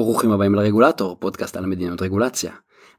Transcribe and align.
ברוכים 0.00 0.32
הבאים 0.32 0.54
לרגולטור, 0.54 1.16
פודקאסט 1.20 1.56
על 1.56 1.66
מדיניות 1.66 2.02
רגולציה. 2.02 2.52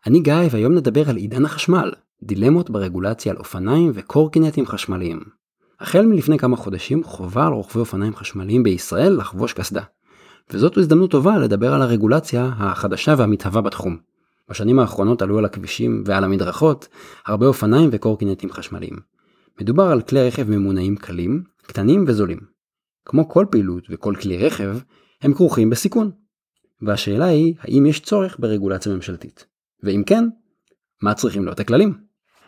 אני 0.08 0.20
גיא 0.20 0.34
והיום 0.52 0.74
נדבר 0.74 1.10
על 1.10 1.16
עידן 1.16 1.46
החשמל, 1.46 1.92
דילמות 2.24 2.70
ברגולציה 2.70 3.32
על 3.32 3.38
אופניים 3.38 3.92
וקורקינטים 3.94 4.66
חשמליים. 4.66 5.20
החל 5.80 6.06
מלפני 6.06 6.38
כמה 6.38 6.58
חודשים 6.58 7.04
חובה 7.04 7.48
על 7.48 7.54
רוכבי 7.54 7.80
אופניים 7.80 8.16
חשמליים 8.16 8.64
בישראל 8.64 9.18
לחבוש 9.18 9.54
קסדה. 9.54 9.82
וזאת 10.50 10.78
הזדמנות 10.78 11.12
טובה 11.12 11.38
לדבר 11.38 11.74
על 11.74 11.82
הרגולציה 11.82 12.52
החדשה 12.58 13.16
והמתהווה 13.18 13.62
בתחום. 13.62 13.98
בשנים 14.50 14.80
האחרונות 14.80 15.22
עלו 15.22 15.38
על 15.38 15.46
הכבישים 15.46 16.04
ועל 16.06 16.24
המדרכות 16.24 16.88
הרבה 17.26 17.48
אופניים 17.48 17.90
וקורקינטים 17.94 18.52
חשמליים. 18.52 18.96
מדובר 19.62 19.84
על 19.84 20.02
כלי 20.02 20.28
רכב 20.28 20.50
ממונעים 20.50 20.96
קלים, 20.96 21.44
קטנים 21.62 22.06
וזולים. 22.08 22.40
כמו 23.06 23.30
כל 23.30 23.46
פעילות 23.52 23.84
וכל 23.90 24.16
כלי 24.22 24.38
רכב, 24.38 24.78
הם 25.22 25.34
כרוכים 25.34 25.70
בסיכון. 25.70 26.12
והשאלה 26.82 27.26
היא, 27.26 27.54
האם 27.60 27.86
יש 27.86 28.00
צורך 28.00 28.36
ברגולציה 28.40 28.94
ממשלתית? 28.96 29.46
ואם 29.84 30.04
כן, 30.06 30.24
מה 31.02 31.14
צריכים 31.14 31.46
להיות 31.46 31.60
הכללים? 31.60 31.98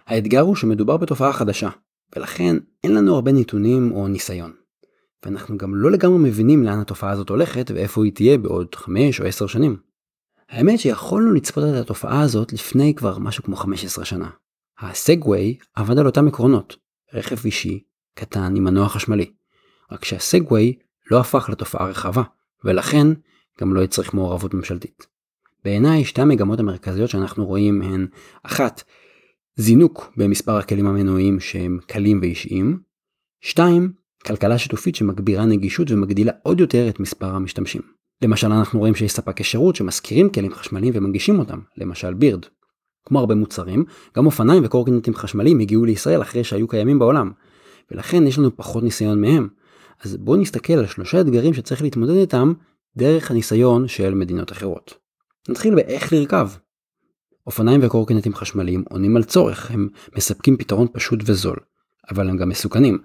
האתגר 0.06 0.42
הוא 0.42 0.56
שמדובר 0.56 0.98
בתופעה 0.98 1.34
חדשה, 1.34 1.70
ולכן 2.16 2.56
אין 2.84 2.94
לנו 2.94 3.16
הרבה 3.16 3.32
נתונים 3.32 3.92
או 3.92 4.08
ניסיון. 4.08 4.54
ואנחנו 5.26 5.58
גם 5.58 5.76
לא 5.76 5.92
לגמרי 5.92 6.18
מבינים 6.18 6.64
לאן 6.64 6.80
התופעה 6.80 7.12
הזאת 7.12 7.30
הולכת 7.30 7.72
ואיפה 7.76 8.04
היא 8.04 8.14
תהיה 8.14 8.38
בעוד 8.38 8.76
5 8.76 9.22
או 9.22 9.26
10 9.26 9.48
שנים. 9.48 9.78
האמת 10.50 10.80
שיכולנו 10.80 11.34
לצפות 11.34 11.64
את 11.64 11.82
התופעה 11.82 12.22
הזאת 12.22 12.54
לפני 12.54 12.96
כבר 12.96 13.20
משהו 13.20 13.44
כמו 13.44 13.56
15 13.56 14.06
שנה. 14.06 14.30
הסגווי 14.80 15.58
עבד 15.76 15.98
על 15.98 16.06
אותם 16.06 16.28
עקרונות, 16.28 16.76
רכב 17.14 17.46
אישי, 17.46 17.84
קטן 18.16 18.56
עם 18.56 18.64
מנוע 18.64 18.90
חשמלי. 18.90 19.32
רק 19.92 20.06
שהסגווי 20.06 20.78
לא 21.12 21.20
הפך 21.20 21.50
לתופעה 21.50 21.88
רחבה, 21.88 22.24
ולכן 22.64 23.08
גם 23.62 23.74
לא 23.74 23.82
יצריך 23.82 24.14
מעורבות 24.14 24.54
ממשלתית. 24.54 25.08
בעיניי 25.64 26.06
שתי 26.06 26.22
המגמות 26.22 26.60
המרכזיות 26.60 27.10
שאנחנו 27.10 27.46
רואים 27.46 27.82
הן 27.82 28.08
אחת, 28.44 28.84
זינוק 29.56 30.14
במספר 30.18 30.58
הכלים 30.58 30.88
המנועיים 30.88 31.40
שהם 31.40 31.80
קלים 31.88 32.20
ואישיים, 32.22 32.80
שתיים, 33.42 33.94
כלכלה 34.26 34.58
שיתופית 34.58 34.96
שמגבירה 34.96 35.46
נגישות 35.46 35.92
ומגדילה 35.92 36.32
עוד 36.44 36.60
יותר 36.60 36.90
את 36.90 37.00
מספר 37.00 37.36
המשתמשים. 37.36 37.82
למשל 38.22 38.52
אנחנו 38.52 38.80
רואים 38.80 38.96
שיש 38.96 39.12
ספקי 39.12 39.44
שירות 39.44 39.76
שמזכירים 39.76 40.30
כלים 40.30 40.54
חשמליים 40.54 40.94
ומנגישים 40.96 41.40
אותם, 41.40 41.60
למשל 41.78 42.14
בירד. 42.14 42.46
כמו 43.06 43.20
הרבה 43.20 43.36
מוצרים, 43.36 43.86
גם 44.18 44.26
אופניים 44.26 44.66
וקורקינטים 44.66 45.16
חשמליים 45.16 45.60
הגיעו 45.60 45.86
לישראל 45.86 46.22
אחרי 46.22 46.44
שהיו 46.44 46.68
קיימים 46.68 47.00
בעולם, 47.00 47.32
ולכן 47.92 48.28
יש 48.28 48.38
לנו 48.38 48.58
פחות 48.58 48.84
ניסיון 48.84 49.22
מהם. 49.22 49.48
אז 50.04 50.18
בואו 50.18 50.38
נסתכל 50.38 50.74
על 50.74 50.86
שלושה 50.86 51.22
אתגרים 51.22 51.54
שצריך 51.54 51.82
להתמודד 51.82 52.16
איתם 52.16 52.54
דרך 52.98 53.32
הניסיון 53.32 53.88
של 53.88 54.14
מדינות 54.14 54.52
אחרות. 54.52 54.94
נתחיל 55.50 55.76
באיך 55.76 56.14
לרכב. 56.14 56.50
אופניים 57.48 57.80
וקורקינטים 57.84 58.36
חשמליים 58.36 58.84
עונים 58.90 59.18
על 59.18 59.24
צורך, 59.24 59.72
הם 59.72 59.90
מספקים 60.18 60.58
פתרון 60.58 60.88
פשוט 60.94 61.20
וזול, 61.26 61.58
אבל 62.12 62.30
הם 62.30 62.38
גם 62.38 62.50
מסוכנים. 62.50 62.98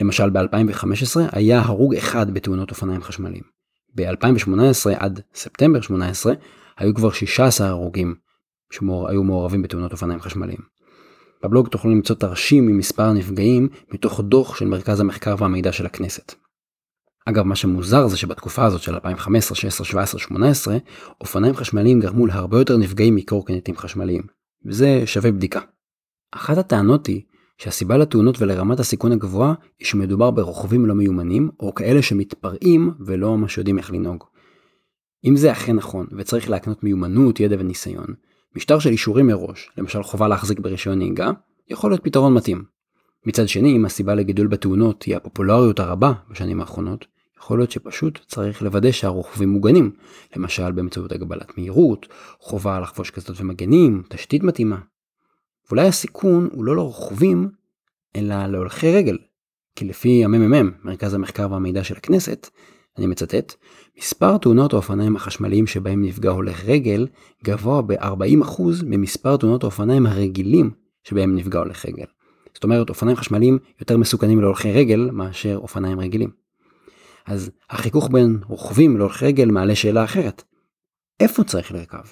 למשל 0.00 0.30
ב-2015 0.30 1.20
היה 1.32 1.60
הרוג 1.60 1.94
אחד 1.94 2.34
בתאונות 2.34 2.70
אופניים 2.70 3.02
חשמליים. 3.02 3.42
ב-2018 3.94 4.90
עד 4.96 5.20
ספטמבר 5.34 5.80
18 5.80 6.32
היו 6.76 6.94
כבר 6.94 7.10
16 7.12 7.68
הרוגים 7.68 8.14
שהיו 8.72 9.22
מעורבים 9.22 9.62
בתאונות 9.62 9.92
אופניים 9.92 10.20
חשמליים. 10.20 10.58
בבלוג 11.42 11.68
תוכלו 11.68 11.90
למצוא 11.90 12.16
תרשים 12.16 12.68
עם 12.68 12.78
מספר 12.78 13.02
הנפגעים 13.02 13.68
מתוך 13.92 14.20
דוח 14.20 14.56
של 14.56 14.66
מרכז 14.66 15.00
המחקר 15.00 15.34
והמידע 15.38 15.72
של 15.72 15.86
הכנסת. 15.86 16.34
אגב, 17.26 17.44
מה 17.44 17.56
שמוזר 17.56 18.06
זה 18.06 18.16
שבתקופה 18.16 18.64
הזאת 18.64 18.82
של 18.82 18.94
2015, 18.94 19.56
16, 19.56 19.84
17, 19.86 20.20
18, 20.20 20.76
אופניים 21.20 21.54
חשמליים 21.54 22.00
גרמו 22.00 22.26
להרבה 22.26 22.58
יותר 22.58 22.76
נפגעים 22.76 23.16
מקורקינטים 23.16 23.76
חשמליים, 23.76 24.22
וזה 24.66 25.02
שווה 25.06 25.32
בדיקה. 25.32 25.60
אחת 26.32 26.58
הטענות 26.58 27.06
היא 27.06 27.22
שהסיבה 27.58 27.96
לתאונות 27.96 28.42
ולרמת 28.42 28.80
הסיכון 28.80 29.12
הגבוהה 29.12 29.54
היא 29.78 29.86
שמדובר 29.86 30.30
ברוכבים 30.30 30.86
לא 30.86 30.94
מיומנים, 30.94 31.50
או 31.60 31.74
כאלה 31.74 32.02
שמתפרעים 32.02 32.90
ולא 33.00 33.36
ממש 33.36 33.58
יודעים 33.58 33.78
איך 33.78 33.92
לנהוג. 33.92 34.24
אם 35.24 35.36
זה 35.36 35.52
אכן 35.52 35.76
נכון, 35.76 36.06
וצריך 36.16 36.50
להקנות 36.50 36.84
מיומנות, 36.84 37.40
ידע 37.40 37.56
וניסיון, 37.58 38.06
משטר 38.56 38.78
של 38.78 38.90
אישורים 38.90 39.26
מראש, 39.26 39.70
למשל 39.78 40.02
חובה 40.02 40.28
להחזיק 40.28 40.60
ברישיון 40.60 40.98
נהיגה, 40.98 41.30
יכול 41.68 41.90
להיות 41.90 42.04
פתרון 42.04 42.34
מתאים. 42.34 42.64
מצד 43.26 43.48
שני, 43.48 43.76
אם 43.76 43.84
הסיבה 43.84 44.14
לגידול 44.14 44.46
בתאונות 44.46 45.02
היא 45.02 45.16
הפופולריות 45.16 45.80
הרבה 45.80 46.12
בשנים 46.30 46.60
האחרונות, 46.60 47.06
יכול 47.42 47.58
להיות 47.58 47.70
שפשוט 47.70 48.18
צריך 48.26 48.62
לוודא 48.62 48.92
שהרוכבים 48.92 49.48
מוגנים, 49.48 49.90
למשל 50.36 50.72
באמצעות 50.72 51.12
הגבלת 51.12 51.58
מהירות, 51.58 52.06
חובה 52.38 52.80
לחבוש 52.80 53.10
קסדות 53.10 53.40
ומגנים, 53.40 54.02
תשתית 54.08 54.42
מתאימה. 54.42 54.78
ואולי 55.68 55.88
הסיכון 55.88 56.48
הוא 56.52 56.64
לא 56.64 56.76
לרוכבים, 56.76 57.50
אלא 58.16 58.46
להולכי 58.46 58.92
רגל, 58.92 59.18
כי 59.76 59.84
לפי 59.84 60.24
הממ"מ, 60.24 60.70
מרכז 60.84 61.14
המחקר 61.14 61.50
והמידע 61.50 61.84
של 61.84 61.96
הכנסת, 61.96 62.50
אני 62.98 63.06
מצטט, 63.06 63.54
מספר 63.98 64.38
תאונות 64.38 64.72
האופניים 64.72 65.16
החשמליים 65.16 65.66
שבהם 65.66 66.04
נפגע 66.04 66.30
הולך 66.30 66.64
רגל 66.64 67.06
גבוה 67.44 67.82
ב-40% 67.82 68.62
ממספר 68.84 69.36
תאונות 69.36 69.62
האופניים 69.62 70.06
הרגילים 70.06 70.70
שבהם 71.04 71.36
נפגע 71.36 71.58
הולך 71.58 71.86
רגל. 71.86 72.06
זאת 72.54 72.64
אומרת, 72.64 72.88
אופניים 72.88 73.16
חשמליים 73.16 73.58
יותר 73.80 73.96
מסוכנים 73.96 74.40
להולכי 74.40 74.72
רגל 74.72 75.10
מאשר 75.12 75.56
אופניים 75.62 76.00
רגילים. 76.00 76.41
אז 77.26 77.50
החיכוך 77.70 78.08
בין 78.12 78.38
רוכבים 78.46 78.96
להולכי 78.96 79.24
רגל 79.24 79.50
מעלה 79.50 79.74
שאלה 79.74 80.04
אחרת. 80.04 80.42
איפה 81.20 81.44
צריך 81.44 81.72
לרכב? 81.72 82.02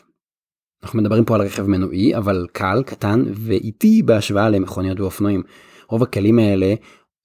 אנחנו 0.83 0.99
מדברים 0.99 1.25
פה 1.25 1.35
על 1.35 1.43
רכב 1.43 1.67
מנועי, 1.67 2.17
אבל 2.17 2.47
קל, 2.53 2.83
קטן 2.87 3.25
ואיטי 3.35 4.03
בהשוואה 4.03 4.51
למכוניות 4.51 5.01
ואופנועים. 5.01 5.43
רוב 5.89 6.03
הכלים 6.03 6.39
האלה 6.39 6.75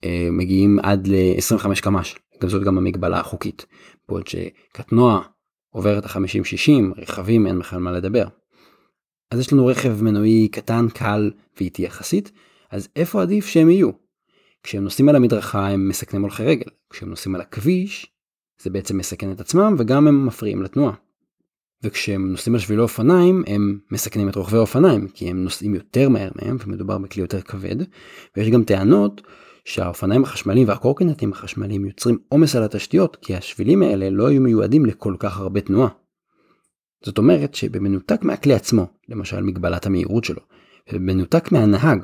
אה, 0.04 0.28
מגיעים 0.32 0.80
עד 0.84 1.08
ל-25 1.08 1.82
קמ"ש, 1.82 2.16
גם 2.42 2.50
זאת 2.50 2.64
גם 2.64 2.78
המגבלה 2.78 3.20
החוקית. 3.20 3.66
בעוד 4.10 4.28
שקטנוע 4.28 5.22
עובר 5.70 5.98
את 5.98 6.06
ה-50-60, 6.06 7.02
רכבים 7.02 7.48
אין 7.48 7.60
בכלל 7.60 7.80
מה 7.80 7.92
לדבר. 7.92 8.28
אז 9.32 9.40
יש 9.40 9.54
לנו 9.54 9.66
רכב 9.66 10.04
מנועי 10.04 10.48
קטן, 10.48 10.88
קל 10.94 11.32
ואיטי 11.58 11.82
יחסית, 11.82 12.32
אז 12.72 12.88
איפה 12.96 13.22
עדיף 13.22 13.46
שהם 13.46 13.70
יהיו? 13.70 14.05
כשהם 14.66 14.84
נוסעים 14.84 15.10
על 15.10 15.16
המדרכה 15.16 15.68
הם 15.68 15.90
מסכנים 15.90 16.22
הולכי 16.22 16.44
רגל, 16.44 16.70
כשהם 16.90 17.10
נוסעים 17.10 17.36
על 17.36 17.42
הכביש 17.42 18.08
זה 18.62 18.70
בעצם 18.70 18.98
מסכן 18.98 19.32
את 19.32 19.40
עצמם 19.40 19.76
וגם 19.80 20.08
הם 20.08 20.26
מפריעים 20.26 20.64
לתנועה. 20.64 20.94
וכשהם 21.84 22.32
נוסעים 22.32 22.56
על 22.56 22.62
שבילי 22.62 22.82
אופניים 22.82 23.44
הם 23.48 23.80
מסכנים 23.92 24.30
את 24.30 24.36
רוכבי 24.36 24.58
האופניים 24.58 25.08
כי 25.08 25.30
הם 25.30 25.44
נוסעים 25.44 25.76
יותר 25.76 26.10
מהר 26.10 26.30
מהם 26.36 26.58
ומדובר 26.66 26.98
בכלי 26.98 27.22
יותר 27.22 27.42
כבד 27.42 27.76
ויש 28.38 28.50
גם 28.50 28.64
טענות 28.64 29.22
שהאופניים 29.66 30.24
החשמליים 30.24 30.68
והקורקינטים 30.68 31.32
החשמליים 31.32 31.86
יוצרים 31.86 32.18
עומס 32.30 32.56
על 32.56 32.64
התשתיות 32.64 33.16
כי 33.22 33.36
השבילים 33.36 33.84
האלה 33.84 34.10
לא 34.10 34.28
היו 34.28 34.42
מיועדים 34.42 34.86
לכל 34.86 35.16
כך 35.20 35.40
הרבה 35.40 35.62
תנועה. 35.62 35.90
זאת 37.04 37.18
אומרת 37.18 37.56
שבמנותק 37.56 38.24
מהכלי 38.24 38.54
עצמו, 38.54 38.88
למשל 39.10 39.44
מגבלת 39.44 39.86
המהירות 39.86 40.24
שלו, 40.24 40.42
ובמנותק 40.90 41.52
מהנהג, 41.52 42.00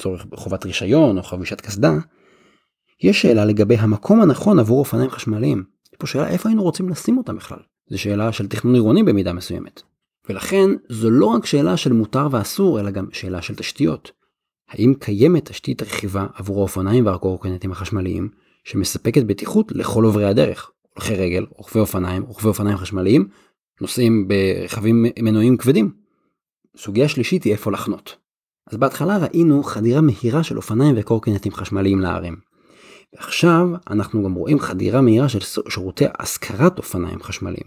צורך 0.00 0.24
בחובת 0.24 0.66
רישיון 0.66 1.18
או 1.18 1.22
חבישת 1.22 1.60
קסדה, 1.60 1.92
יש 3.02 3.22
שאלה 3.22 3.44
לגבי 3.44 3.76
המקום 3.76 4.20
הנכון 4.20 4.58
עבור 4.58 4.78
אופניים 4.78 5.10
חשמליים. 5.10 5.64
יש 5.92 5.98
פה 5.98 6.06
שאלה 6.06 6.28
איפה 6.28 6.48
היינו 6.48 6.62
רוצים 6.62 6.88
לשים 6.88 7.18
אותם 7.18 7.36
בכלל. 7.36 7.58
זו 7.90 7.98
שאלה 7.98 8.32
של 8.32 8.48
תכנון 8.48 8.74
עירוני 8.74 9.02
במידה 9.02 9.32
מסוימת. 9.32 9.82
ולכן 10.28 10.70
זו 10.88 11.10
לא 11.10 11.26
רק 11.26 11.46
שאלה 11.46 11.76
של 11.76 11.92
מותר 11.92 12.28
ואסור, 12.30 12.80
אלא 12.80 12.90
גם 12.90 13.06
שאלה 13.12 13.42
של 13.42 13.54
תשתיות. 13.54 14.12
האם 14.68 14.94
קיימת 14.98 15.44
תשתית 15.44 15.82
רכיבה 15.82 16.26
עבור 16.34 16.58
האופניים 16.58 17.06
והקורקינטים 17.06 17.72
החשמליים 17.72 18.28
שמספקת 18.64 19.22
בטיחות 19.22 19.72
לכל 19.72 20.04
עוברי 20.04 20.24
הדרך? 20.24 20.70
הולכי 20.94 21.14
רגל, 21.14 21.46
רוכבי 21.50 21.80
אופניים, 21.80 22.22
רוכבי 22.22 22.48
אופניים 22.48 22.76
חשמליים, 22.76 23.28
נוסעים 23.80 24.28
ברכבים 24.28 25.06
מנועים 25.22 25.56
כבדים. 25.56 25.92
סוגיה 26.76 27.08
שלישית 27.08 27.44
היא 27.44 27.52
איפה 27.52 27.72
לחנות. 27.72 28.16
אז 28.70 28.76
בהתחלה 28.76 29.18
ראינו 29.18 29.62
חדירה 29.62 30.00
מהירה 30.00 30.42
של 30.42 30.56
אופניים 30.56 30.94
וקורקינטים 30.98 31.52
חשמליים 31.52 32.00
לערים. 32.00 32.36
ועכשיו 33.14 33.68
אנחנו 33.90 34.24
גם 34.24 34.34
רואים 34.34 34.58
חדירה 34.60 35.00
מהירה 35.00 35.28
של 35.28 35.38
שירותי 35.68 36.04
השכרת 36.18 36.78
אופניים 36.78 37.22
חשמליים. 37.22 37.66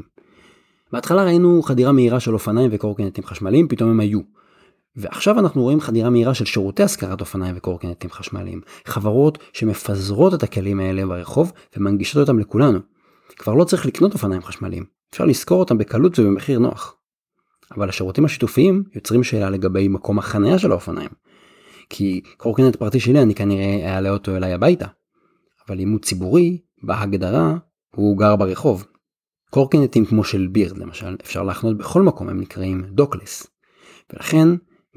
בהתחלה 0.92 1.24
ראינו 1.24 1.62
חדירה 1.64 1.92
מהירה 1.92 2.20
של 2.20 2.34
אופניים 2.34 2.70
וקורקינטים 2.74 3.24
חשמליים, 3.24 3.68
פתאום 3.68 3.90
הם 3.90 4.00
היו. 4.00 4.20
ועכשיו 4.96 5.40
אנחנו 5.40 5.62
רואים 5.62 5.82
חדירה 5.82 6.10
מהירה 6.10 6.34
של 6.34 6.46
שירותי 6.46 6.84
השכרת 6.84 7.22
אופניים 7.22 7.56
וקורקינטים 7.58 8.12
חשמליים. 8.12 8.62
חברות 8.86 9.38
שמפזרות 9.54 10.34
את 10.34 10.44
הכלים 10.44 10.80
האלה 10.80 11.06
ברחוב 11.06 11.52
ומנגישות 11.78 12.22
אותם 12.30 12.40
לכולנו. 12.40 12.80
כבר 13.36 13.54
לא 13.54 13.64
צריך 13.64 13.86
לקנות 13.86 14.14
אופניים 14.14 14.42
חשמליים, 14.42 14.86
אפשר 15.12 15.26
לשכור 15.26 15.60
אותם 15.60 15.78
בקלות 15.78 16.20
ובמחיר 16.20 16.60
נוח. 16.60 16.97
אבל 17.76 17.90
השירותים 17.90 18.26
השיתופיים 18.26 18.84
יוצרים 18.96 19.24
שאלה 19.24 19.50
לגבי 19.50 19.88
מקום 19.88 20.20
החניה 20.20 20.60
של 20.60 20.72
האופניים. 20.72 21.10
כי 21.90 22.22
קורקינט 22.38 22.76
פרטי 22.76 23.00
שלי 23.00 23.22
אני 23.22 23.36
כנראה 23.36 23.94
אעלה 23.94 24.10
אותו 24.10 24.36
אליי 24.36 24.54
הביתה. 24.54 24.86
אבל 25.68 25.78
לימוד 25.78 26.06
ציבורי, 26.06 26.62
בהגדרה, 26.84 27.58
הוא 27.96 28.18
גר 28.18 28.36
ברחוב. 28.36 28.86
קורקינטים 29.50 30.06
כמו 30.06 30.24
של 30.24 30.48
בירד 30.52 30.78
למשל 30.78 31.16
אפשר 31.24 31.44
להחנות 31.44 31.78
בכל 31.78 32.02
מקום 32.02 32.30
הם 32.30 32.42
נקראים 32.42 32.84
דוקלס. 32.90 33.48
ולכן 34.14 34.48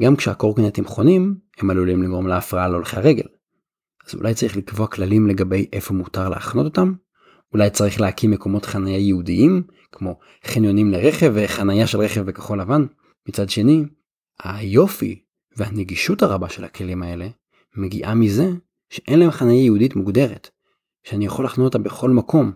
גם 0.00 0.16
כשהקורקינטים 0.16 0.84
חונים 0.84 1.34
הם 1.58 1.70
עלולים 1.70 2.02
לגרום 2.02 2.26
להפרעה 2.26 2.69
להולכי 2.69 2.96
הרגל. 2.96 3.26
אז 4.08 4.14
אולי 4.14 4.34
צריך 4.34 4.56
לקבוע 4.56 4.87
כללים 4.87 5.26
לגבי 5.26 5.66
איפה 5.73 5.94
מותר 5.94 6.28
להחנות 6.28 6.64
אותם? 6.64 6.93
אולי 7.52 7.70
צריך 7.70 8.00
להקים 8.00 8.31
מקומות 8.31 8.67
חניה 8.67 8.99
ייעודיים 8.99 9.62
כמו 9.93 10.19
חניונים 10.44 10.91
לרכב 10.91 11.32
וחניה 11.35 11.87
של 11.87 11.99
רכב 11.99 12.20
בכחול 12.20 12.61
לבן? 12.61 12.87
מצד 13.29 13.50
שני, 13.50 13.85
היופי 14.43 15.23
והנגישות 15.56 16.23
הרבה 16.23 16.49
של 16.49 16.64
הכלים 16.64 17.02
האלה 17.02 17.29
מגיעה 17.76 18.14
מזה 18.14 18.50
שאין 18.91 19.19
להם 19.19 19.31
חניה 19.31 19.61
ייעודית 19.61 19.97
מוגדרת, 19.97 20.50
שאני 21.05 21.26
יכול 21.26 21.44
לחנות 21.44 21.64
אותה 21.64 21.79
בכל 21.79 22.11
מקום. 22.11 22.52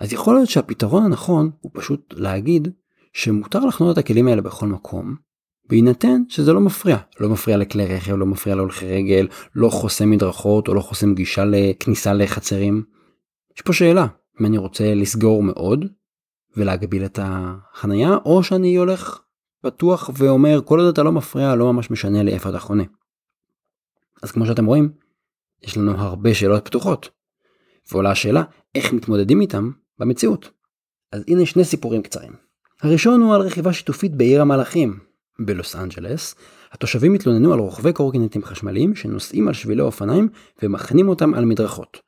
אז 0.00 0.12
יכול 0.12 0.34
להיות 0.34 0.48
שהפתרון 0.48 1.04
הנכון 1.04 1.50
הוא 1.60 1.72
פשוט 1.74 2.14
להגיד 2.16 2.68
שמותר 3.12 3.64
לחנות 3.64 3.92
את 3.92 3.98
הכלים 3.98 4.28
האלה 4.28 4.42
בכל 4.42 4.66
מקום, 4.66 5.16
בהינתן 5.68 6.22
שזה 6.28 6.52
לא 6.52 6.60
מפריע. 6.60 6.96
לא 7.20 7.28
מפריע 7.28 7.56
לכלי 7.56 7.86
רכב, 7.86 8.12
לא 8.16 8.26
מפריע 8.26 8.56
להולכי 8.56 8.86
רגל, 8.86 9.28
לא 9.54 9.68
חוסם 9.68 10.10
מדרכות 10.10 10.68
או 10.68 10.74
לא 10.74 10.80
חוסם 10.80 11.14
גישה 11.14 11.44
לכניסה 11.44 12.12
לחצרים. 12.12 12.95
יש 13.56 13.62
פה 13.62 13.72
שאלה, 13.72 14.06
אם 14.40 14.46
אני 14.46 14.58
רוצה 14.58 14.94
לסגור 14.94 15.42
מאוד 15.42 15.84
ולהגביל 16.56 17.04
את 17.04 17.18
החנייה, 17.22 18.16
או 18.24 18.42
שאני 18.42 18.76
הולך 18.76 19.20
פתוח 19.62 20.10
ואומר 20.14 20.60
כל 20.64 20.80
עוד 20.80 20.88
אתה 20.88 21.02
לא 21.02 21.12
מפריע 21.12 21.54
לא 21.54 21.72
ממש 21.72 21.90
משנה 21.90 22.22
לי 22.22 22.34
איפה 22.34 22.48
אתה 22.48 22.58
חונה. 22.58 22.84
אז 24.22 24.30
כמו 24.30 24.46
שאתם 24.46 24.66
רואים, 24.66 24.92
יש 25.62 25.76
לנו 25.76 25.90
הרבה 25.90 26.34
שאלות 26.34 26.64
פתוחות. 26.64 27.08
ועולה 27.92 28.10
השאלה 28.10 28.42
איך 28.74 28.92
מתמודדים 28.92 29.40
איתם 29.40 29.70
במציאות. 29.98 30.50
אז 31.12 31.24
הנה 31.28 31.46
שני 31.46 31.64
סיפורים 31.64 32.02
קצרים. 32.02 32.32
הראשון 32.82 33.20
הוא 33.20 33.34
על 33.34 33.40
רכיבה 33.40 33.72
שיתופית 33.72 34.14
בעיר 34.14 34.42
המלאכים. 34.42 34.98
בלוס 35.38 35.76
אנג'לס, 35.76 36.34
התושבים 36.72 37.14
התלוננו 37.14 37.52
על 37.52 37.58
רוכבי 37.58 37.92
קורקינטים 37.92 38.44
חשמליים 38.44 38.94
שנוסעים 38.94 39.48
על 39.48 39.54
שבילי 39.54 39.82
אופניים 39.82 40.28
ומחנים 40.62 41.08
אותם 41.08 41.34
על 41.34 41.44
מדרכות. 41.44 42.05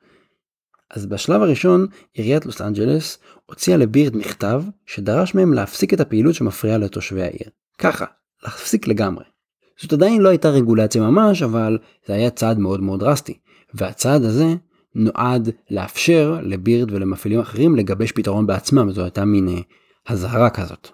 אז 0.91 1.07
בשלב 1.07 1.43
הראשון, 1.43 1.87
עיריית 2.13 2.47
לוס 2.47 2.61
אנג'לס 2.61 3.19
הוציאה 3.47 3.77
לבירד 3.77 4.17
מכתב 4.17 4.63
שדרש 4.87 5.35
מהם 5.35 5.53
להפסיק 5.53 5.95
את 5.95 6.01
הפעילות 6.01 6.35
שמפריעה 6.35 6.79
לתושבי 6.79 7.23
העיר. 7.23 7.51
ככה, 7.79 8.05
להפסיק 8.43 8.89
לגמרי. 8.89 9.25
זאת 9.81 9.93
עדיין 9.93 10.23
לא 10.23 10.29
הייתה 10.29 10.51
רגולציה 10.51 11.03
ממש, 11.03 11.43
אבל 11.43 11.79
זה 12.07 12.15
היה 12.15 12.31
צעד 12.31 12.59
מאוד 12.59 12.81
מאוד 12.81 13.01
דרסטי. 13.01 13.39
והצעד 13.75 14.25
הזה 14.25 14.55
נועד 14.95 15.51
לאפשר 15.71 16.39
לבירד 16.43 16.93
ולמפעילים 16.93 17.41
אחרים 17.41 17.77
לגבש 17.77 18.13
פתרון 18.13 18.47
בעצמם, 18.47 18.93
זו 18.93 19.03
הייתה 19.03 19.25
מין 19.25 19.49
אה, 19.49 19.61
אזהרה 20.07 20.51
כזאת. 20.51 20.89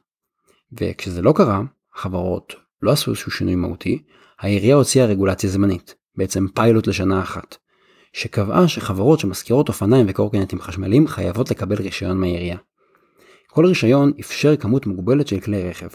וכשזה 0.73 1.23
לא 1.23 1.32
קרה, 1.37 1.62
החברות 1.94 2.55
לא 2.82 2.93
עשו 2.93 3.11
איזשהו 3.11 3.31
שינוי 3.31 3.55
מהותי, 3.55 4.02
העירייה 4.38 4.76
הוציאה 4.76 5.06
רגולציה 5.06 5.50
זמנית, 5.50 5.94
בעצם 6.17 6.47
פיילוט 6.55 6.87
לשנה 6.87 7.23
אחת, 7.23 7.56
שקבעה 8.14 8.69
שחברות 8.69 9.20
שמשכירות 9.20 9.69
אופניים 9.69 10.06
וקורקינטים 10.08 10.61
חשמליים 10.61 11.06
חייבות 11.06 11.50
לקבל 11.50 11.76
רישיון 11.76 12.20
מהעירייה. 12.20 12.56
כל 13.49 13.66
רישיון 13.66 14.12
אפשר 14.20 14.56
כמות 14.56 14.87
מוגבלת 14.87 15.28
של 15.28 15.40
כלי 15.40 15.69
רכב, 15.70 15.88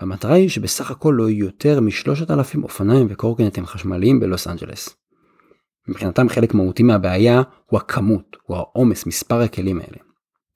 והמטרה 0.00 0.34
היא 0.34 0.48
שבסך 0.48 0.90
הכל 0.90 1.14
לא 1.18 1.30
יהיו 1.30 1.44
יותר 1.44 1.80
משלושת 1.80 2.30
אלפים 2.30 2.64
אופניים 2.64 3.06
וקורקינטים 3.10 3.66
חשמליים 3.66 4.20
בלוס 4.20 4.46
אנג'לס. 4.46 4.96
מבחינתם 5.88 6.28
חלק 6.28 6.54
מהותי 6.54 6.82
מהבעיה 6.82 7.42
הוא 7.66 7.78
הכמות, 7.80 8.36
הוא 8.42 8.56
העומס, 8.56 9.06
מספר 9.06 9.40
הכלים 9.40 9.78
האלה. 9.80 9.98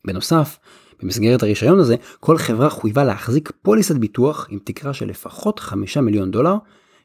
בנוסף, 0.06 0.59
במסגרת 1.03 1.43
הרישיון 1.43 1.79
הזה, 1.79 1.97
כל 2.21 2.39
חברה 2.39 2.71
חויבה 2.71 3.05
להחזיק 3.05 3.53
פוליסת 3.62 3.97
ביטוח 3.97 4.47
עם 4.51 4.59
תקרה 4.65 4.95
של 4.95 5.09
לפחות 5.09 5.61
5 5.61 5.97
מיליון 5.97 6.31
דולר, 6.31 6.55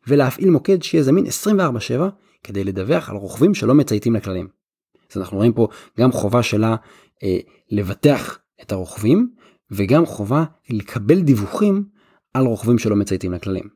ולהפעיל 0.07 0.50
מוקד 0.50 0.84
שיהיה 0.84 1.04
זמין 1.04 1.25
24/7 1.25 2.10
כדי 2.44 2.63
לדווח 2.63 3.09
על 3.09 3.15
רוכבים 3.15 3.53
שלא 3.53 3.74
מצייתים 3.74 4.15
לכללים. 4.15 4.47
אז 5.12 5.18
אנחנו 5.18 5.38
רואים 5.38 5.53
פה 5.53 5.68
גם 6.00 6.12
חובה 6.12 6.44
שלה 6.44 6.75
אה, 7.24 7.38
לבטח 7.71 8.39
את 8.62 8.71
הרוכבים, 8.71 9.30
וגם 9.71 10.06
חובה 10.06 10.44
לקבל 10.69 11.21
דיווחים 11.21 11.83
על 12.33 12.45
רוכבים 12.45 12.77
שלא 12.77 12.95
מצייתים 12.95 13.33
לכללים. 13.33 13.69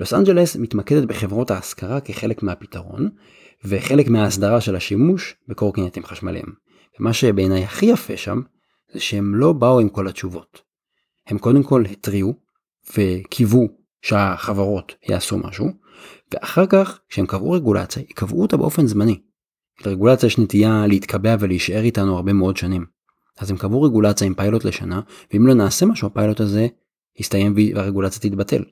לוס 0.00 0.14
אנג'לס 0.14 0.56
מתמקדת 0.56 1.04
בחברות 1.04 1.50
ההשכרה 1.50 2.00
כחלק 2.00 2.42
מהפתרון, 2.42 3.08
וחלק 3.64 4.08
מההסדרה 4.08 4.60
של 4.60 4.76
השימוש 4.76 5.34
בקורקינטים 5.48 6.04
חשמליים. 6.04 6.46
ומה 7.00 7.12
שבעיניי 7.12 7.64
הכי 7.64 7.86
יפה 7.86 8.16
שם, 8.16 8.40
זה 8.92 9.00
שהם 9.00 9.34
לא 9.34 9.52
באו 9.52 9.80
עם 9.80 9.88
כל 9.88 10.08
התשובות. 10.08 10.62
הם 11.26 11.38
קודם 11.38 11.62
כל 11.62 11.84
התריעו 11.84 12.34
וקיוו 12.96 13.68
שהחברות 14.02 14.94
יעשו 15.08 15.38
משהו, 15.38 15.66
ואחר 16.32 16.66
כך 16.66 17.00
כשהם 17.08 17.26
קבעו 17.26 17.50
רגולציה, 17.50 18.02
קבעו 18.14 18.42
אותה 18.42 18.56
באופן 18.56 18.86
זמני. 18.86 19.20
לרגולציה 19.86 20.26
יש 20.26 20.38
נטייה 20.38 20.86
להתקבע 20.86 21.36
ולהישאר 21.40 21.80
איתנו 21.80 22.16
הרבה 22.16 22.32
מאוד 22.32 22.56
שנים. 22.56 22.86
אז 23.38 23.50
הם 23.50 23.56
קבעו 23.56 23.82
רגולציה 23.82 24.26
עם 24.26 24.34
פיילוט 24.34 24.64
לשנה, 24.64 25.00
ואם 25.32 25.46
לא 25.46 25.54
נעשה 25.54 25.86
משהו 25.86 26.06
הפיילוט 26.06 26.40
הזה 26.40 26.66
יסתיים 27.18 27.54
והרגולציה 27.56 28.30
תתבטל. 28.30 28.64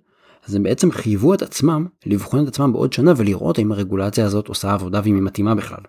אז 0.45 0.55
הם 0.55 0.63
בעצם 0.63 0.91
חייבו 0.91 1.35
את 1.35 1.43
עצמם 1.43 1.87
לבחון 2.07 2.43
את 2.43 2.49
עצמם 2.49 2.73
בעוד 2.73 2.93
שנה 2.93 3.13
ולראות 3.17 3.59
אם 3.59 3.73
הרגולציה 3.73 4.27
הזאת 4.27 4.49
עושה 4.49 4.73
עבודה 4.73 5.01
ואם 5.05 5.15
היא 5.15 5.23
מתאימה 5.23 5.55
בכלל. 5.55 5.81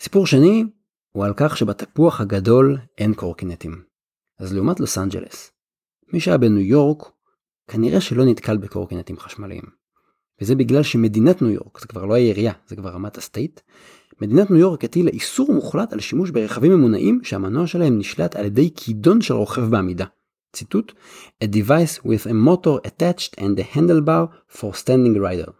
סיפור 0.00 0.26
שני 0.26 0.64
הוא 1.12 1.24
על 1.24 1.32
כך 1.36 1.56
שבתפוח 1.56 2.20
הגדול 2.20 2.78
אין 2.98 3.14
קורקינטים. 3.14 3.82
אז 4.38 4.54
לעומת 4.54 4.80
לוס 4.80 4.98
אנג'לס, 4.98 5.52
מי 6.12 6.20
שהיה 6.20 6.38
בניו 6.38 6.60
יורק 6.60 7.12
כנראה 7.68 8.00
שלא 8.00 8.24
נתקל 8.24 8.56
בקורקינטים 8.56 9.18
חשמליים. 9.18 9.79
וזה 10.40 10.54
בגלל 10.54 10.82
שמדינת 10.82 11.42
ניו 11.42 11.50
יורק, 11.50 11.80
זה 11.80 11.86
כבר 11.86 12.04
לא 12.04 12.14
העירייה, 12.14 12.52
זה 12.68 12.76
כבר 12.76 12.90
רמת 12.90 13.18
הסטייט, 13.18 13.60
מדינת 14.22 14.50
ניו 14.50 14.58
יורק 14.58 14.84
הטילה 14.84 15.10
איסור 15.10 15.52
מוחלט 15.52 15.92
על 15.92 16.00
שימוש 16.00 16.30
ברכבים 16.30 16.72
ממונעים 16.72 17.20
שהמנוע 17.22 17.66
שלהם 17.66 17.98
נשלט 17.98 18.36
על 18.36 18.44
ידי 18.44 18.70
כידון 18.76 19.20
של 19.20 19.34
רוכב 19.34 19.62
בעמידה. 19.62 20.04
ציטוט 20.52 20.92
A 21.44 21.46
device 21.46 22.04
with 22.04 22.26
a 22.26 22.32
motor 22.32 22.86
attached 22.86 23.40
and 23.40 23.58
a 23.58 23.76
handlebar 23.76 24.56
for 24.56 24.72
standing 24.72 25.16
rider. 25.16 25.50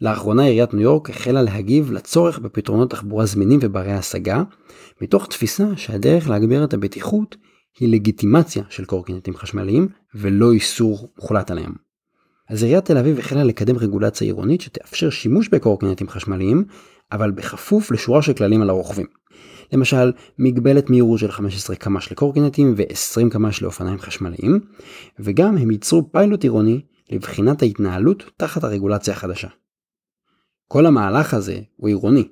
לאחרונה 0.00 0.44
עיריית 0.44 0.74
ניו 0.74 0.82
יורק 0.82 1.10
החלה 1.10 1.42
להגיב 1.42 1.92
לצורך 1.92 2.38
בפתרונות 2.38 2.90
תחבורה 2.90 3.26
זמינים 3.26 3.58
וברי 3.62 3.92
השגה, 3.92 4.42
מתוך 5.00 5.26
תפיסה 5.26 5.76
שהדרך 5.76 6.28
להגביר 6.28 6.64
את 6.64 6.74
הבטיחות 6.74 7.36
היא 7.80 7.88
לגיטימציה 7.92 8.62
של 8.70 8.84
קורקינטים 8.84 9.36
חשמליים 9.36 9.88
ולא 10.14 10.52
איסור 10.52 11.12
מוחלט 11.18 11.50
עליהם. 11.50 11.91
אז 12.52 12.62
עיריית 12.62 12.84
תל 12.84 12.98
אביב 12.98 13.18
החלה 13.18 13.44
לקדם 13.44 13.76
רגולציה 13.76 14.26
עירונית 14.26 14.60
שתאפשר 14.60 15.10
שימוש 15.10 15.48
בקורקינטים 15.48 16.08
חשמליים, 16.08 16.64
אבל 17.12 17.30
בכפוף 17.30 17.90
לשורה 17.90 18.22
של 18.22 18.32
כללים 18.32 18.62
על 18.62 18.70
הרוכבים. 18.70 19.06
למשל, 19.72 20.12
מגבלת 20.38 20.90
מהירות 20.90 21.18
של 21.18 21.30
15 21.30 21.76
קמ"ש 21.76 22.12
לקורקינטים 22.12 22.74
ו-20 22.76 23.30
קמ"ש 23.30 23.62
לאופניים 23.62 23.98
חשמליים, 23.98 24.60
וגם 25.18 25.56
הם 25.56 25.70
ייצרו 25.70 26.12
פיילוט 26.12 26.42
עירוני 26.42 26.80
לבחינת 27.10 27.62
ההתנהלות 27.62 28.24
תחת 28.36 28.64
הרגולציה 28.64 29.14
החדשה. 29.14 29.48
כל 30.68 30.86
המהלך 30.86 31.34
הזה 31.34 31.60
הוא 31.76 31.88
עירוני, 31.88 32.28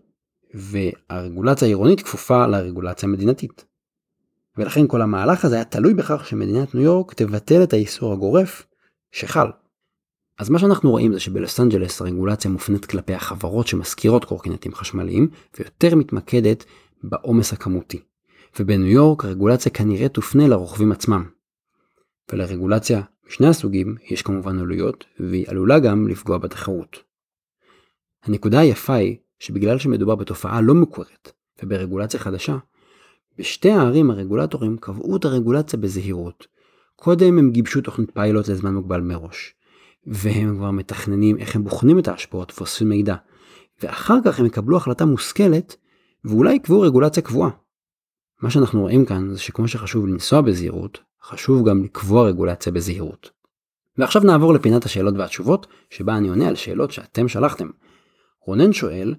והרגולציה 0.55 1.67
העירונית 1.67 2.01
כפופה 2.01 2.47
לרגולציה 2.47 3.09
המדינתית. 3.09 3.65
ולכן 4.59 4.87
כל 4.87 5.03
המהלך 5.03 5.45
הזה 5.45 5.55
היה 5.55 5.65
תלוי 5.65 5.95
בכך 5.95 6.27
שמדינת 6.27 6.75
ניו 6.75 6.85
יורק 6.85 7.15
תבטל 7.15 7.63
את 7.63 7.73
האיסור 7.73 8.13
הגורף 8.13 8.67
שחל. 9.13 9.47
אז 10.41 10.51
מה 10.51 10.59
שאנחנו 10.59 10.91
רואים 10.91 11.13
זה 11.13 11.21
שבלוס 11.21 11.61
אנג'לס 11.61 12.01
הרגולציה 12.01 12.51
מופנית 12.51 12.85
כלפי 12.85 13.15
החברות 13.15 13.67
שמשכירות 13.67 14.25
קורקינטים 14.25 14.75
חשמליים, 14.75 15.29
ויותר 15.59 15.95
מתמקדת 15.95 16.65
בעומס 17.03 17.53
הכמותי. 17.53 18.01
ובניו 18.61 18.87
יורק 18.87 19.25
הרגולציה 19.25 19.73
כנראה 19.73 20.09
תופנה 20.09 20.49
לרוכבים 20.49 20.93
עצמם. 20.93 21.25
ולרגולציה 22.33 23.03
משני 23.29 23.47
הסוגים 23.47 23.97
יש 24.11 24.23
כמובן 24.23 24.59
עלויות, 24.59 25.05
והיא 25.21 25.45
עלולה 25.49 25.79
גם 25.79 26.09
לפגוע 26.09 26.39
בתחרות. 26.39 27.03
הנקודה 28.25 28.61
היפה 28.61 28.95
היא 28.95 29.17
שבגלל 29.39 29.79
שמדובר 29.79 30.15
בתופעה 30.15 30.61
לא 30.61 30.75
מוכרת 30.75 31.33
וברגולציה 31.63 32.21
חדשה, 32.21 32.57
בשתי 33.39 33.71
הערים 33.71 34.11
הרגולטורים 34.11 34.77
קבעו 34.77 35.17
את 35.17 35.25
הרגולציה 35.25 35.79
בזהירות. 35.79 36.47
קודם 36.97 37.39
הם 37.39 37.51
גיבשו 37.51 37.81
תוכנית 37.81 38.11
פיילוט 38.15 38.49
לזמן 38.49 38.75
מוגבל 38.75 39.01
מראש, 39.01 39.55
והם 40.07 40.57
כבר 40.57 40.71
מתכננים 40.71 41.39
איך 41.39 41.57
הם 41.57 41.65
בוחנים 41.65 41.99
את 41.99 42.09
ההשפעות 42.09 42.53
ואוספים 42.57 42.89
מידע, 42.89 43.15
ואחר 43.83 44.17
כך 44.25 44.41
הם 44.41 44.47
יקבלו 44.47 44.77
החלטה 44.77 45.05
מושכלת 45.05 45.77
ואולי 46.25 46.55
יקבעו 46.55 46.81
רגולציה 46.81 47.23
קבועה. 47.23 47.51
מה 48.43 48.51
שאנחנו 48.51 48.81
רואים 48.81 49.05
כאן 49.05 49.29
זה 49.31 49.41
שכמו 49.41 49.69
שחשוב 49.69 50.07
לנסוע 50.07 50.41
בזהירות, 50.41 51.01
חשוב 51.23 51.69
גם 51.69 51.85
לקבוע 51.85 52.29
רגולציה 52.29 52.73
בזהירות. 52.73 53.31
ועכשיו 53.99 54.23
נעבור 54.23 54.55
לפינת 54.55 54.85
השאלות 54.85 55.15
והתשובות, 55.17 55.67
שבה 55.91 56.17
אני 56.17 56.29
עונה 56.29 56.49
על 56.49 56.55
שאלות 56.55 56.91
שאתם 56.91 57.29
שלחתם. 57.29 57.69
רונן 58.47 58.73
שואל, 58.73 59.15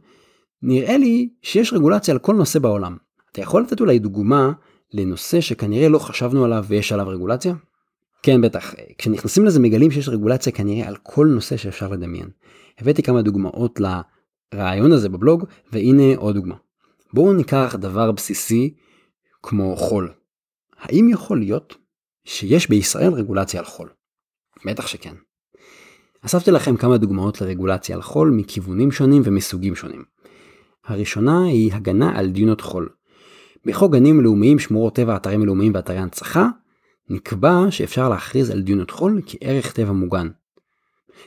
נראה 0.61 0.97
לי 0.97 1.29
שיש 1.41 1.73
רגולציה 1.73 2.13
על 2.13 2.19
כל 2.19 2.35
נושא 2.35 2.59
בעולם. 2.59 2.97
אתה 3.31 3.41
יכול 3.41 3.61
לתת 3.61 3.79
אולי 3.79 4.00
דוגמה 4.00 4.51
לנושא 4.93 5.41
שכנראה 5.41 5.89
לא 5.89 6.00
חשבנו 6.00 6.45
עליו 6.45 6.65
ויש 6.67 6.91
עליו 6.91 7.07
רגולציה? 7.07 7.53
כן 8.23 8.41
בטח, 8.41 8.73
כשנכנסים 8.97 9.45
לזה 9.45 9.59
מגלים 9.59 9.91
שיש 9.91 10.09
רגולציה 10.09 10.51
כנראה 10.51 10.87
על 10.87 10.95
כל 11.03 11.27
נושא 11.27 11.57
שאפשר 11.57 11.87
לדמיין. 11.87 12.29
הבאתי 12.77 13.03
כמה 13.03 13.21
דוגמאות 13.21 13.79
לרעיון 14.53 14.91
הזה 14.91 15.09
בבלוג 15.09 15.45
והנה 15.71 16.15
עוד 16.17 16.35
דוגמה. 16.35 16.55
בואו 17.13 17.33
ניקח 17.33 17.75
דבר 17.79 18.11
בסיסי 18.11 18.73
כמו 19.43 19.75
חול. 19.75 20.13
האם 20.79 21.09
יכול 21.09 21.39
להיות 21.39 21.75
שיש 22.25 22.69
בישראל 22.69 23.13
רגולציה 23.13 23.59
על 23.59 23.65
חול? 23.65 23.89
בטח 24.65 24.87
שכן. 24.87 25.13
אספתי 26.25 26.51
לכם 26.51 26.77
כמה 26.77 26.97
דוגמאות 26.97 27.41
לרגולציה 27.41 27.95
על 27.95 28.01
חול 28.01 28.29
מכיוונים 28.29 28.91
שונים 28.91 29.21
ומסוגים 29.25 29.75
שונים. 29.75 30.03
הראשונה 30.85 31.45
היא 31.45 31.73
הגנה 31.73 32.19
על 32.19 32.29
דיונות 32.29 32.61
חול. 32.61 32.89
בחוק 33.65 33.93
גנים 33.93 34.21
לאומיים, 34.21 34.59
שמורות 34.59 34.95
טבע, 34.95 35.15
אתרים 35.15 35.45
לאומיים 35.45 35.71
ואתרי 35.75 35.97
הנצחה, 35.97 36.47
נקבע 37.11 37.65
שאפשר 37.69 38.09
להכריז 38.09 38.49
על 38.49 38.61
דיונות 38.61 38.91
חול 38.91 39.21
כערך 39.25 39.71
טבע 39.71 39.91
מוגן. 39.91 40.27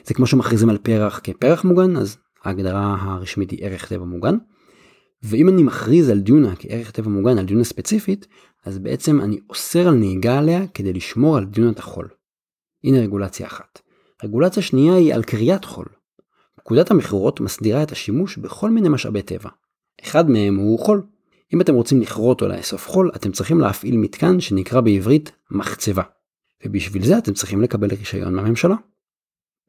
זה 0.03 0.13
כמו 0.13 0.27
שמכריזים 0.27 0.69
על 0.69 0.77
פרח 0.77 1.19
כפרח 1.23 1.63
מוגן, 1.63 1.97
אז 1.97 2.17
ההגדרה 2.43 2.95
הרשמית 2.99 3.51
היא 3.51 3.65
ערך 3.65 3.87
טבע 3.87 4.05
מוגן. 4.05 4.37
ואם 5.23 5.49
אני 5.49 5.63
מכריז 5.63 6.09
על 6.09 6.19
דיונה 6.19 6.55
כערך 6.55 6.91
טבע 6.91 7.09
מוגן, 7.09 7.37
על 7.37 7.45
דיונה 7.45 7.63
ספציפית, 7.63 8.27
אז 8.65 8.77
בעצם 8.77 9.21
אני 9.21 9.39
אוסר 9.49 9.87
על 9.87 9.93
נהיגה 9.93 10.37
עליה 10.37 10.67
כדי 10.67 10.93
לשמור 10.93 11.37
על 11.37 11.45
דיונת 11.45 11.79
החול. 11.79 12.07
הנה 12.83 12.99
רגולציה 12.99 13.47
אחת. 13.47 13.81
רגולציה 14.23 14.63
שנייה 14.63 14.95
היא 14.95 15.13
על 15.13 15.23
כריית 15.23 15.65
חול. 15.65 15.85
פקודת 16.55 16.91
המכירות 16.91 17.39
מסדירה 17.39 17.83
את 17.83 17.91
השימוש 17.91 18.37
בכל 18.37 18.69
מיני 18.69 18.89
משאבי 18.89 19.21
טבע. 19.21 19.49
אחד 20.03 20.29
מהם 20.29 20.55
הוא 20.55 20.79
חול. 20.79 21.01
אם 21.53 21.61
אתם 21.61 21.73
רוצים 21.73 22.01
לכרות 22.01 22.41
או 22.41 22.47
לאסוף 22.47 22.87
חול, 22.87 23.11
אתם 23.15 23.31
צריכים 23.31 23.59
להפעיל 23.59 23.97
מתקן 23.97 24.39
שנקרא 24.39 24.81
בעברית 24.81 25.31
מחצבה. 25.51 26.03
ובשביל 26.65 27.05
זה 27.05 27.17
אתם 27.17 27.33
צריכים 27.33 27.61
לקבל 27.61 27.87
רישיון 27.87 28.35
מהממשלה. 28.35 28.75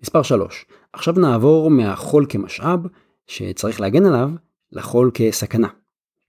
מספר 0.02 0.22
3. 0.22 0.66
עכשיו 0.92 1.14
נעבור 1.14 1.70
מהחול 1.70 2.26
כמשאב, 2.28 2.80
שצריך 3.26 3.80
להגן 3.80 4.06
עליו, 4.06 4.30
לחול 4.72 5.10
כסכנה. 5.14 5.68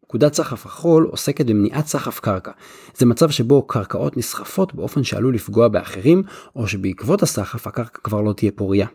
פקודת 0.01 0.33
סחף 0.33 0.65
החול 0.65 1.07
עוסקת 1.11 1.45
במניעת 1.45 1.85
סחף 1.85 2.19
קרקע. 2.19 2.51
זה 2.97 3.05
מצב 3.05 3.29
שבו 3.29 3.67
קרקעות 3.67 4.17
נסחפות 4.17 4.75
באופן 4.75 5.03
שעלול 5.03 5.35
לפגוע 5.35 5.67
באחרים, 5.67 6.23
או 6.55 6.67
שבעקבות 6.67 7.23
הסחף 7.23 7.67
הקרקע 7.67 7.99
כבר 8.03 8.21
לא 8.21 8.33
תהיה 8.33 8.51
פוריה. 8.55 8.87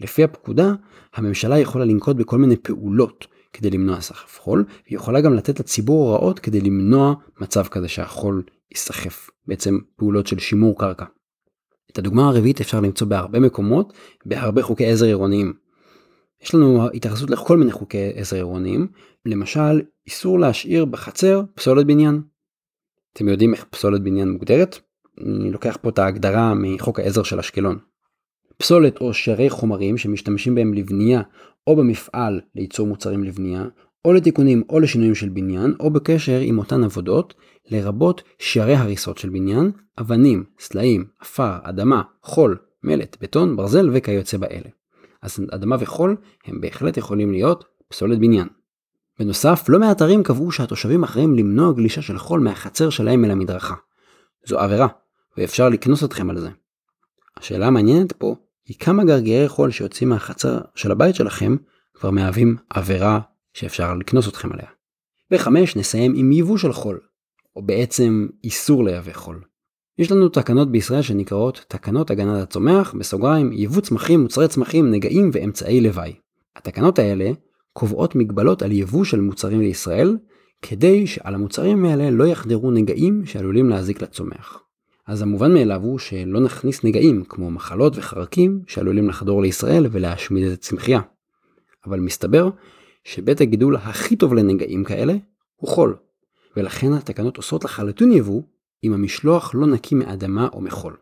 לפי 0.00 0.24
הפקודה, 0.24 0.72
הממשלה 1.14 1.58
יכולה 1.58 1.84
לנקוט 1.84 2.16
בכל 2.16 2.38
מיני 2.38 2.56
פעולות 2.56 3.26
כדי 3.52 3.70
למנוע 3.70 4.00
סחף 4.00 4.40
חול, 4.40 4.64
והיא 4.86 4.96
יכולה 4.96 5.20
גם 5.20 5.34
לתת 5.34 5.60
לציבור 5.60 6.08
הוראות 6.08 6.38
כדי 6.38 6.60
למנוע 6.60 7.14
מצב 7.40 7.66
כזה 7.66 7.88
שהחול 7.88 8.42
ייסחף. 8.70 9.30
בעצם 9.46 9.78
פעולות 9.96 10.26
של 10.26 10.38
שימור 10.38 10.78
קרקע. 10.78 11.04
את 11.92 11.98
הדוגמה 11.98 12.28
הרביעית 12.28 12.60
אפשר 12.60 12.80
למצוא 12.80 13.06
בהרבה 13.06 13.40
מקומות, 13.40 13.92
בהרבה 14.26 14.62
חוקי 14.62 14.86
עזר 14.86 15.06
עירוניים. 15.06 15.52
יש 16.42 16.54
לנו 16.54 16.88
התייחסות 16.94 17.30
לכל 17.30 17.56
מיני 17.56 17.72
חוקי 17.72 18.10
עזר 18.14 18.36
עירוניים, 18.36 18.86
למשל 19.26 19.82
איסור 20.06 20.40
להשאיר 20.40 20.84
בחצר 20.84 21.42
פסולת 21.54 21.86
בניין. 21.86 22.22
אתם 23.12 23.28
יודעים 23.28 23.54
איך 23.54 23.64
פסולת 23.64 24.02
בניין 24.02 24.30
מוגדרת? 24.30 24.78
אני 25.20 25.50
לוקח 25.50 25.76
פה 25.82 25.88
את 25.88 25.98
ההגדרה 25.98 26.54
מחוק 26.54 27.00
העזר 27.00 27.22
של 27.22 27.38
אשקלון. 27.38 27.78
פסולת 28.62 29.00
או 29.00 29.14
שרי 29.14 29.50
חומרים 29.50 29.98
שמשתמשים 29.98 30.54
בהם 30.54 30.74
לבנייה 30.74 31.22
או 31.66 31.76
במפעל 31.76 32.40
לייצור 32.54 32.86
מוצרים 32.86 33.24
לבנייה, 33.24 33.64
או 34.04 34.12
לתיקונים 34.12 34.62
או 34.68 34.80
לשינויים 34.80 35.14
של 35.14 35.28
בניין, 35.28 35.74
או 35.80 35.90
בקשר 35.90 36.38
עם 36.42 36.58
אותן 36.58 36.84
עבודות, 36.84 37.34
לרבות 37.70 38.22
שערי 38.38 38.74
הריסות 38.74 39.18
של 39.18 39.28
בניין, 39.28 39.70
אבנים, 40.00 40.44
סלעים, 40.58 41.04
עפר, 41.20 41.58
אדמה, 41.62 42.02
חול, 42.22 42.58
מלט, 42.82 43.16
בטון, 43.20 43.56
ברזל 43.56 43.90
וכיוצא 43.92 44.36
באלה. 44.36 44.68
אז 45.22 45.38
אדמה 45.50 45.76
וחול 45.80 46.16
הם 46.44 46.60
בהחלט 46.60 46.96
יכולים 46.96 47.32
להיות 47.32 47.64
פסולת 47.88 48.18
בניין. 48.18 48.48
בנוסף, 49.18 49.64
לא 49.68 49.78
מעט 49.78 50.02
ערים 50.02 50.22
קבעו 50.22 50.52
שהתושבים 50.52 51.02
אחראים 51.02 51.34
למנוע 51.34 51.72
גלישה 51.72 52.02
של 52.02 52.18
חול 52.18 52.40
מהחצר 52.40 52.90
שלהם 52.90 53.24
אל 53.24 53.30
המדרכה. 53.30 53.74
זו 54.46 54.58
עבירה, 54.58 54.88
ואפשר 55.36 55.68
לקנוס 55.68 56.04
אתכם 56.04 56.30
על 56.30 56.38
זה. 56.38 56.50
השאלה 57.36 57.66
המעניינת 57.66 58.12
פה 58.12 58.34
היא 58.68 58.76
כמה 58.78 59.04
גרגירי 59.04 59.48
חול 59.48 59.70
שיוצאים 59.70 60.08
מהחצר 60.08 60.60
של 60.74 60.92
הבית 60.92 61.14
שלכם 61.14 61.56
כבר 61.94 62.10
מהווים 62.10 62.56
עבירה 62.70 63.20
שאפשר 63.54 63.94
לקנוס 63.94 64.28
אתכם 64.28 64.52
עליה. 64.52 64.68
וחמש, 65.30 65.76
נסיים 65.76 66.12
עם 66.16 66.32
יבוא 66.32 66.58
של 66.58 66.72
חול, 66.72 67.00
או 67.56 67.62
בעצם 67.62 68.28
איסור 68.44 68.84
לייבא 68.84 69.12
חול. 69.12 69.42
יש 69.98 70.12
לנו 70.12 70.28
תקנות 70.28 70.72
בישראל 70.72 71.02
שנקראות 71.02 71.64
תקנות 71.68 72.10
הגנת 72.10 72.42
הצומח, 72.42 72.94
בסוגריים, 72.98 73.52
יבוא 73.52 73.82
צמחים, 73.82 74.20
מוצרי 74.20 74.48
צמחים, 74.48 74.90
נגעים 74.90 75.30
ואמצעי 75.32 75.80
לוואי. 75.80 76.14
התקנות 76.56 76.98
האלה 76.98 77.30
קובעות 77.72 78.14
מגבלות 78.14 78.62
על 78.62 78.72
יבוא 78.72 79.04
של 79.04 79.20
מוצרים 79.20 79.60
לישראל, 79.60 80.16
כדי 80.62 81.06
שעל 81.06 81.34
המוצרים 81.34 81.84
האלה 81.84 82.10
לא 82.10 82.24
יחדרו 82.24 82.70
נגעים 82.70 83.26
שעלולים 83.26 83.68
להזיק 83.68 84.02
לצומח. 84.02 84.62
אז 85.06 85.22
המובן 85.22 85.54
מאליו 85.54 85.82
הוא 85.82 85.98
שלא 85.98 86.40
נכניס 86.40 86.84
נגעים 86.84 87.24
כמו 87.24 87.50
מחלות 87.50 87.92
וחרקים 87.96 88.62
שעלולים 88.66 89.08
לחדור 89.08 89.42
לישראל 89.42 89.86
ולהשמיד 89.90 90.46
את 90.46 90.52
הצמחייה. 90.52 91.00
אבל 91.86 92.00
מסתבר 92.00 92.50
שבית 93.04 93.40
הגידול 93.40 93.76
הכי 93.76 94.16
טוב 94.16 94.34
לנגעים 94.34 94.84
כאלה 94.84 95.14
הוא 95.56 95.70
חול, 95.70 95.96
ולכן 96.56 96.92
התקנות 96.92 97.36
אוסרות 97.36 97.64
לחלוטין 97.64 98.12
יבוא 98.12 98.42
אם 98.84 98.92
המשלוח 98.92 99.54
לא 99.54 99.66
נקי 99.66 99.94
מאדמה 99.94 100.48
או 100.52 100.60
מחול. 100.60 100.96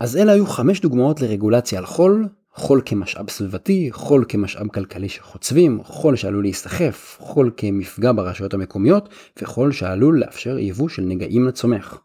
אז 0.00 0.16
אלה 0.16 0.32
היו 0.32 0.46
חמש 0.46 0.80
דוגמאות 0.80 1.20
לרגולציה 1.20 1.78
על 1.78 1.86
חול, 1.86 2.28
חול 2.54 2.82
כמשאב 2.84 3.30
סביבתי, 3.30 3.88
חול 3.92 4.24
כמשאב 4.28 4.68
כלכלי 4.68 5.08
שחוצבים, 5.08 5.84
חול 5.84 6.16
שעלול 6.16 6.42
להיסחף, 6.42 7.16
חול 7.20 7.50
כמפגע 7.56 8.12
ברשויות 8.12 8.54
המקומיות, 8.54 9.08
וחול 9.42 9.72
שעלול 9.72 10.20
לאפשר 10.20 10.58
יבוא 10.58 10.88
של 10.88 11.02
נגעים 11.02 11.44
לצומח. 11.44 12.00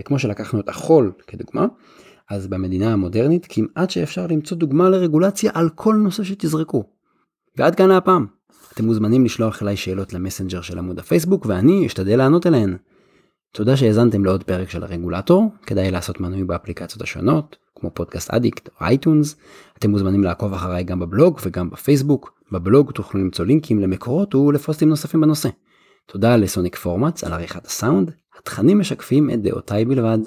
וכמו 0.00 0.18
שלקחנו 0.18 0.60
את 0.60 0.68
החול 0.68 1.12
כדוגמה, 1.26 1.66
אז 2.30 2.46
במדינה 2.46 2.92
המודרנית 2.92 3.46
כמעט 3.48 3.90
שאפשר 3.90 4.26
למצוא 4.26 4.56
דוגמה 4.56 4.88
לרגולציה 4.88 5.50
על 5.54 5.68
כל 5.74 5.94
נושא 5.94 6.24
שתזרקו. 6.24 6.84
ועד 7.56 7.74
כאן 7.74 7.88
להפעם. 7.88 8.26
אתם 8.74 8.84
מוזמנים 8.84 9.24
לשלוח 9.24 9.62
אליי 9.62 9.76
שאלות 9.76 10.12
למסנג'ר 10.12 10.60
של 10.60 10.78
עמוד 10.78 10.98
הפייסבוק 10.98 11.46
ואני 11.46 11.86
אשתדל 11.86 12.16
לענות 12.16 12.46
אליהן. 12.46 12.76
תודה 13.52 13.76
שהאזנתם 13.76 14.24
לעוד 14.24 14.44
פרק 14.44 14.70
של 14.70 14.82
הרגולטור, 14.82 15.50
כדאי 15.66 15.90
לעשות 15.90 16.20
מנוי 16.20 16.44
באפליקציות 16.44 17.02
השונות, 17.02 17.56
כמו 17.74 17.90
Podcast 17.94 18.30
Addict 18.30 18.68
או 18.68 18.86
iTunes. 18.86 19.36
אתם 19.78 19.90
מוזמנים 19.90 20.24
לעקוב 20.24 20.52
אחריי 20.52 20.84
גם 20.84 21.00
בבלוג 21.00 21.40
וגם 21.42 21.70
בפייסבוק. 21.70 22.34
בבלוג 22.52 22.90
תוכלו 22.90 23.20
למצוא 23.20 23.44
לינקים 23.44 23.80
למקורות 23.80 24.34
ולפוסטים 24.34 24.88
נוספים 24.88 25.20
בנושא. 25.20 25.48
תודה 26.06 26.36
לסוניק 26.36 26.76
פורמאץ 26.76 27.24
על 27.24 27.32
עריכת 27.32 27.66
הסאונד, 27.66 28.10
התכנים 28.38 28.78
משקפים 28.78 29.30
את 29.30 29.42
דעותיי 29.42 29.84
בלבד. 29.84 30.18